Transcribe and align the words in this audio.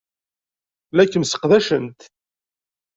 La 0.95 1.03
kem-sseqdacent. 1.09 1.99